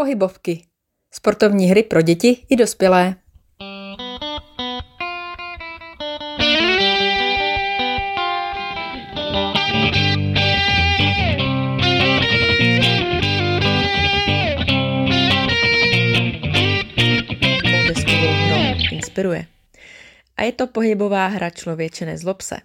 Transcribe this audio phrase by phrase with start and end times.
[0.00, 0.66] Pohybovky.
[1.14, 3.16] Sportovní hry pro děti i dospělé.
[18.92, 19.46] inspiruje.
[20.36, 22.56] A je to pohybová hra člověče nezlob se.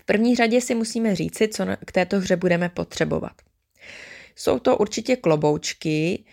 [0.00, 3.45] V první řadě si musíme říci, co k této hře budeme potřebovat.
[4.36, 6.24] Jsou to určitě kloboučky,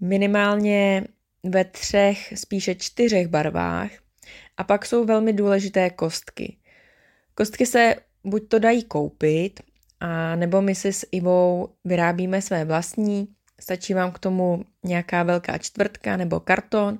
[0.00, 1.04] minimálně
[1.44, 3.90] ve třech, spíše čtyřech barvách.
[4.56, 6.56] A pak jsou velmi důležité kostky.
[7.34, 9.60] Kostky se buď to dají koupit,
[10.00, 13.28] a nebo my si s Ivou vyrábíme své vlastní.
[13.60, 16.98] Stačí vám k tomu nějaká velká čtvrtka nebo karton.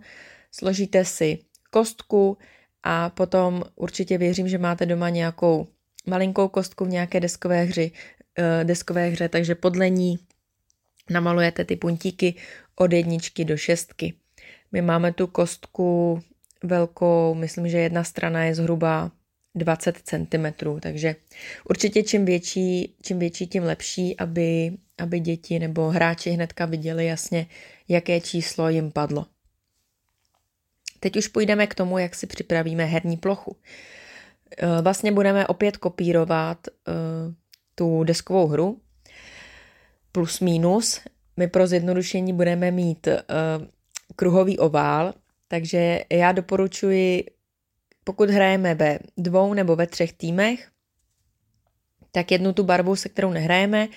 [0.53, 1.39] Složíte si
[1.71, 2.39] kostku
[2.83, 5.67] a potom určitě věřím, že máte doma nějakou
[6.07, 7.93] malinkou kostku v nějaké deskové, hři,
[8.39, 10.19] eh, deskové hře, takže podle ní
[11.11, 12.35] namalujete ty puntíky
[12.77, 14.15] od jedničky do šestky.
[14.73, 16.21] My máme tu kostku
[16.63, 19.11] velkou, myslím, že jedna strana je zhruba
[19.55, 21.17] 20 cm, takže
[21.69, 27.47] určitě čím větší, čím větší, tím lepší, aby, aby děti nebo hráči hnedka viděli jasně,
[27.89, 29.27] jaké číslo jim padlo.
[31.01, 33.57] Teď už půjdeme k tomu, jak si připravíme herní plochu.
[34.59, 36.93] Eh, vlastně budeme opět kopírovat eh,
[37.75, 38.81] tu deskovou hru,
[40.15, 41.01] plus minus.
[41.37, 43.15] My pro zjednodušení budeme mít uh,
[44.17, 45.15] kruhový ovál,
[45.49, 47.25] takže já doporučuji,
[48.05, 50.69] pokud hrajeme ve dvou nebo ve třech týmech,
[52.13, 53.89] tak jednu tu barvu, se kterou nehrajeme,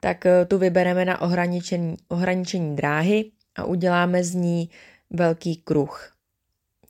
[0.00, 4.70] tak uh, tu vybereme na ohraničení, ohraničení dráhy a uděláme z ní
[5.10, 6.12] velký kruh.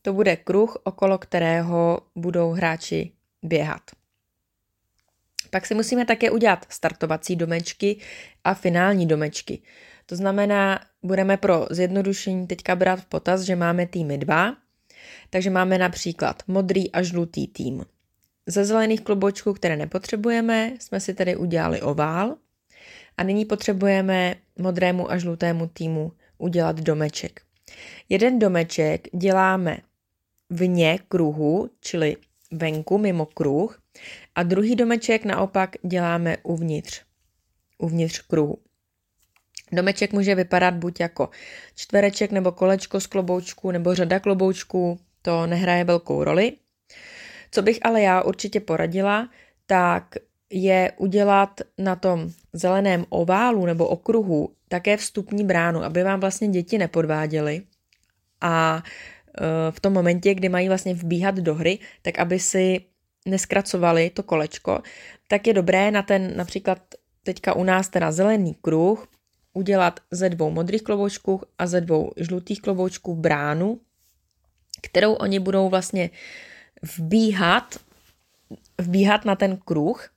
[0.02, 3.12] To bude kruh, okolo kterého budou hráči
[3.42, 4.03] běhat.
[5.54, 7.96] Pak si musíme také udělat startovací domečky
[8.44, 9.62] a finální domečky.
[10.06, 14.56] To znamená, budeme pro zjednodušení teďka brát v potaz, že máme týmy dva,
[15.30, 17.84] takže máme například modrý a žlutý tým.
[18.46, 22.36] Ze zelených klobočků, které nepotřebujeme, jsme si tedy udělali ovál
[23.16, 27.40] a nyní potřebujeme modrému a žlutému týmu udělat domeček.
[28.08, 29.78] Jeden domeček děláme
[30.50, 32.16] vně kruhu, čili
[32.54, 33.80] venku mimo kruh
[34.34, 37.02] a druhý domeček naopak děláme uvnitř,
[37.78, 38.58] uvnitř kruhu.
[39.72, 41.30] Domeček může vypadat buď jako
[41.74, 46.52] čtvereček nebo kolečko z kloboučků nebo řada kloboučků, to nehraje velkou roli.
[47.50, 49.28] Co bych ale já určitě poradila,
[49.66, 50.14] tak
[50.50, 56.78] je udělat na tom zeleném oválu nebo okruhu také vstupní bránu, aby vám vlastně děti
[56.78, 57.62] nepodváděly
[58.40, 58.82] a
[59.70, 62.80] v tom momentě, kdy mají vlastně vbíhat do hry, tak aby si
[63.26, 64.82] neskracovali to kolečko,
[65.28, 66.78] tak je dobré na ten například
[67.22, 69.06] teďka u nás teda zelený kruh
[69.52, 73.80] udělat ze dvou modrých kloboučků a ze dvou žlutých kloboučků bránu,
[74.82, 76.10] kterou oni budou vlastně
[76.98, 77.78] vbíhat,
[78.80, 80.13] vbíhat na ten kruh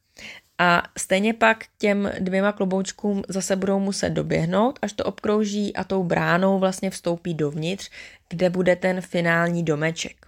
[0.58, 6.04] a stejně pak těm dvěma kloboučkům zase budou muset doběhnout, až to obkrouží a tou
[6.04, 7.90] bránou vlastně vstoupí dovnitř,
[8.30, 10.26] kde bude ten finální domeček.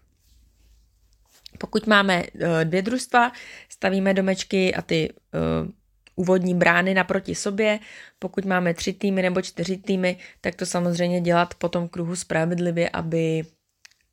[1.57, 3.31] Pokud máme uh, dvě družstva,
[3.69, 5.69] stavíme domečky a ty uh,
[6.15, 7.79] úvodní brány naproti sobě.
[8.19, 12.89] Pokud máme tři týmy nebo čtyři týmy, tak to samozřejmě dělat po tom kruhu spravedlivě,
[12.89, 13.43] aby,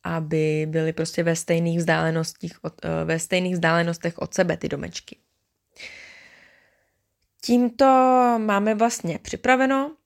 [0.04, 5.16] aby byly prostě ve stejných, vzdálenostích od, uh, ve stejných vzdálenostech od sebe ty domečky.
[7.46, 7.84] Tímto
[8.38, 9.96] máme vlastně připraveno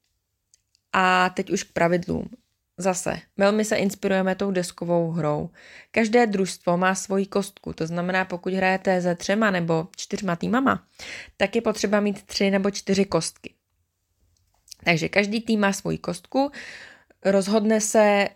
[0.92, 2.30] a teď už k pravidlům.
[2.78, 5.50] Zase, velmi se inspirujeme tou deskovou hrou.
[5.90, 10.86] Každé družstvo má svoji kostku, to znamená, pokud hrajete se třema nebo čtyřma týmama,
[11.36, 13.54] tak je potřeba mít tři nebo čtyři kostky.
[14.84, 16.50] Takže každý tým má svoji kostku,
[17.24, 18.28] rozhodne se,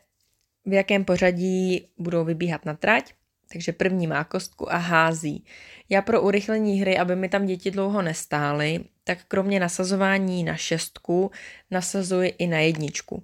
[0.64, 3.14] v jakém pořadí budou vybíhat na trať,
[3.52, 5.44] takže první má kostku a hází.
[5.88, 11.30] Já pro urychlení hry, aby mi tam děti dlouho nestály, tak kromě nasazování na šestku
[11.70, 13.22] nasazuji i na jedničku.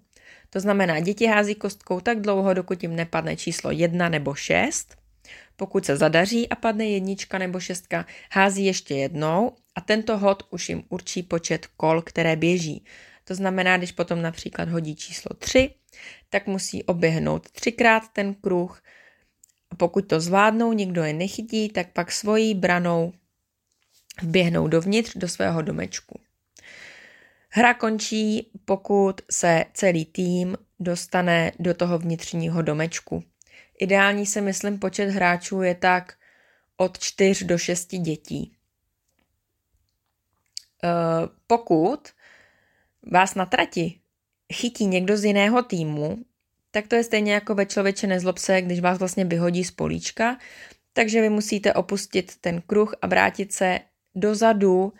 [0.50, 4.96] To znamená, děti hází kostkou tak dlouho, dokud jim nepadne číslo 1 nebo 6.
[5.56, 10.69] Pokud se zadaří a padne jednička nebo šestka, hází ještě jednou a tento hod už
[10.69, 12.84] jim určí počet kol, které běží.
[13.25, 15.70] To znamená, když potom například hodí číslo 3,
[16.31, 18.82] tak musí oběhnout třikrát ten kruh.
[19.70, 23.12] A pokud to zvládnou, nikdo je nechytí, tak pak svojí branou
[24.22, 26.20] vběhnou dovnitř do svého domečku.
[27.49, 33.25] Hra končí, pokud se celý tým dostane do toho vnitřního domečku.
[33.78, 36.14] Ideální se myslím počet hráčů je tak
[36.76, 38.52] od 4 do 6 dětí.
[40.84, 40.88] Eh,
[41.46, 42.08] pokud
[43.12, 44.00] vás na trati
[44.52, 46.19] chytí někdo z jiného týmu,
[46.70, 50.38] tak to je stejně jako ve člověče nezlob se, když vás vlastně vyhodí z políčka,
[50.93, 53.81] takže vy musíte opustit ten kruh a vrátit se
[54.14, 54.92] dozadu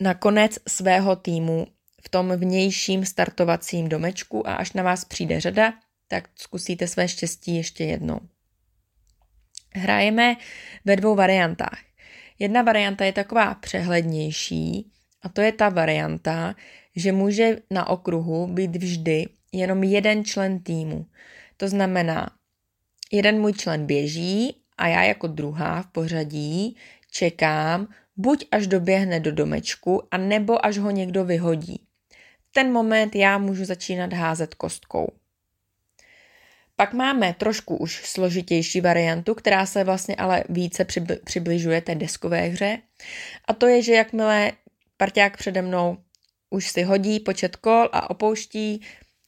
[0.00, 1.66] na konec svého týmu
[2.02, 5.72] v tom vnějším startovacím domečku a až na vás přijde řada,
[6.08, 8.20] tak zkusíte své štěstí ještě jednou.
[9.74, 10.36] Hrajeme
[10.84, 11.78] ve dvou variantách.
[12.38, 14.92] Jedna varianta je taková přehlednější
[15.22, 16.54] a to je ta varianta,
[16.96, 21.06] že může na okruhu být vždy jenom jeden člen týmu.
[21.56, 22.30] To znamená,
[23.12, 26.76] jeden můj člen běží a já jako druhá v pořadí
[27.16, 31.80] čekám, buď až doběhne do domečku, a nebo až ho někdo vyhodí.
[32.48, 35.12] V ten moment já můžu začínat házet kostkou.
[36.76, 40.84] Pak máme trošku už složitější variantu, která se vlastně ale více
[41.24, 42.78] přibližuje té deskové hře.
[43.48, 44.52] A to je, že jakmile
[44.96, 45.96] parťák přede mnou
[46.50, 48.82] už si hodí počet kol a opouští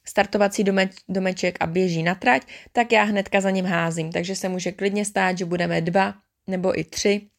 [0.05, 2.41] startovací domeč, domeček a běží na trať,
[2.71, 4.11] tak já hnedka za ním házím.
[4.11, 6.13] Takže se může klidně stát, že budeme dva
[6.47, 7.29] nebo i tři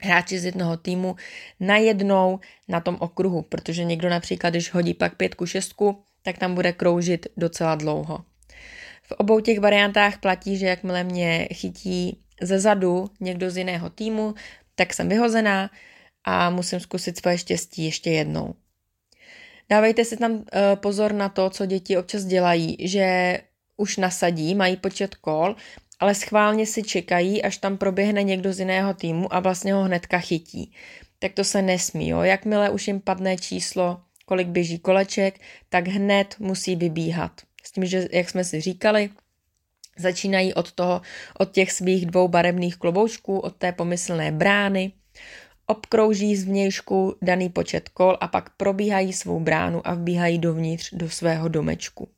[0.00, 1.16] hráči z jednoho týmu
[1.60, 6.72] najednou na tom okruhu, protože někdo například, když hodí pak pětku, šestku, tak tam bude
[6.72, 8.24] kroužit docela dlouho.
[9.02, 14.34] V obou těch variantách platí, že jakmile mě chytí ze zadu někdo z jiného týmu,
[14.74, 15.70] tak jsem vyhozená
[16.24, 18.54] a musím zkusit svoje štěstí ještě jednou.
[19.70, 20.42] Dávejte si tam uh,
[20.74, 23.38] pozor na to, co děti občas dělají, že
[23.76, 25.56] už nasadí, mají počet kol,
[26.00, 30.18] ale schválně si čekají, až tam proběhne někdo z jiného týmu a vlastně ho hnedka
[30.18, 30.72] chytí.
[31.18, 32.20] Tak to se nesmí, jo.
[32.20, 37.40] Jakmile už jim padne číslo, kolik běží koleček, tak hned musí vybíhat.
[37.64, 39.10] S tím, že, jak jsme si říkali,
[39.96, 41.02] začínají od toho,
[41.38, 44.92] od těch svých dvou barevných kloboučků, od té pomyslné brány,
[45.66, 51.48] obkrouží zvnějšku daný počet kol a pak probíhají svou bránu a vbíhají dovnitř do svého
[51.48, 52.08] domečku.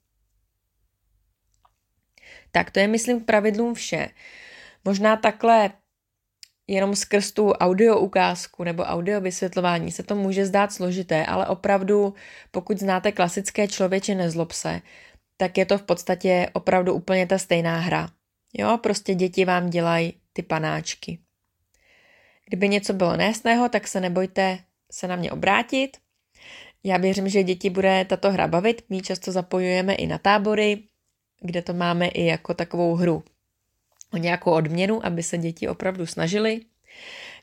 [2.52, 4.08] Tak to je, myslím, pravidlům vše.
[4.85, 5.70] Možná takhle
[6.67, 12.14] jenom skrz tu audio ukázku nebo audio vysvětlování se to může zdát složité, ale opravdu,
[12.50, 14.81] pokud znáte klasické člověče nezlob se,
[15.37, 18.08] tak je to v podstatě opravdu úplně ta stejná hra.
[18.58, 21.19] Jo, prostě děti vám dělají ty panáčky.
[22.49, 24.58] Kdyby něco bylo nejasného, tak se nebojte
[24.93, 25.96] se na mě obrátit.
[26.85, 28.82] Já věřím, že děti bude tato hra bavit.
[28.88, 30.82] My často zapojujeme i na tábory,
[31.40, 33.25] kde to máme i jako takovou hru
[34.12, 36.60] o nějakou odměnu, aby se děti opravdu snažili.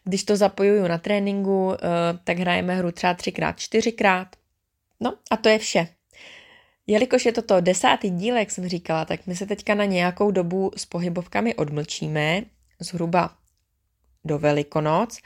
[0.03, 1.77] Když to zapojuju na tréninku, eh,
[2.23, 4.27] tak hrajeme hru třeba třikrát, čtyřikrát.
[4.99, 5.87] No a to je vše.
[6.87, 10.71] Jelikož je toto desátý díl, jak jsem říkala, tak my se teďka na nějakou dobu
[10.77, 12.41] s pohybovkami odmlčíme,
[12.79, 13.35] zhruba
[14.25, 15.19] do Velikonoc,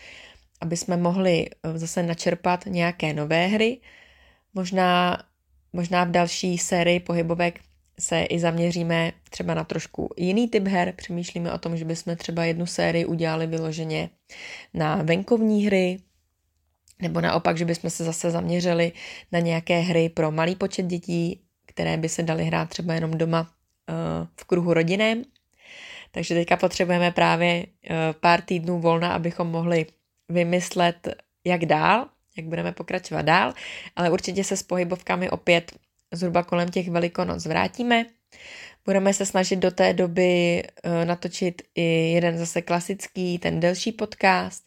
[0.61, 3.81] aby jsme mohli eh, zase načerpat nějaké nové hry.
[4.53, 5.23] Možná,
[5.73, 7.59] možná v další sérii pohybovek
[8.01, 10.93] se i zaměříme třeba na trošku jiný typ her.
[10.97, 14.09] Přemýšlíme o tom, že bychom třeba jednu sérii udělali vyloženě
[14.73, 15.99] na venkovní hry,
[17.01, 18.91] nebo naopak, že bychom se zase zaměřili
[19.31, 23.41] na nějaké hry pro malý počet dětí, které by se daly hrát třeba jenom doma
[23.41, 25.23] uh, v kruhu rodinem.
[26.11, 29.85] Takže teďka potřebujeme právě uh, pár týdnů volna, abychom mohli
[30.29, 31.07] vymyslet,
[31.43, 32.07] jak dál,
[32.37, 33.53] jak budeme pokračovat dál,
[33.95, 35.71] ale určitě se s pohybovkami opět
[36.11, 38.05] zhruba kolem těch velikonoc vrátíme.
[38.85, 44.63] Budeme se snažit do té doby uh, natočit i jeden zase klasický, ten delší podcast.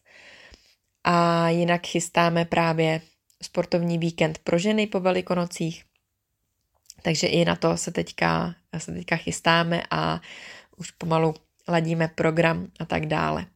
[1.04, 3.00] A jinak chystáme právě
[3.42, 5.84] sportovní víkend pro ženy po velikonocích.
[7.02, 10.20] Takže i na to se teďka, se teďka chystáme a
[10.76, 11.34] už pomalu
[11.68, 13.46] ladíme program a tak dále.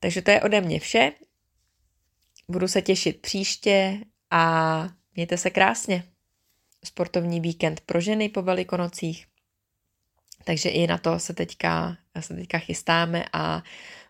[0.00, 1.12] Takže to je ode mě vše.
[2.48, 3.98] Budu se těšit příště
[4.30, 6.11] a mějte se krásně
[6.84, 9.26] sportovní víkend pro ženy po velikonocích.
[10.44, 13.62] Takže i na to se teďka, se teďka chystáme a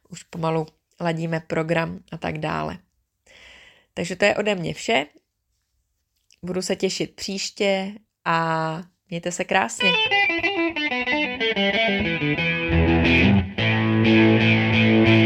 [0.08, 0.66] už pomalu
[1.00, 2.78] ladíme program a tak dále.
[3.94, 5.06] Takže to je ode mě vše.
[6.42, 7.92] Budu se těšit příště
[8.24, 9.92] a mějte se krásně.
[14.04, 15.21] thank you